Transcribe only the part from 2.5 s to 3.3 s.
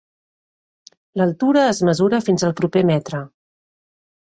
al proper metre.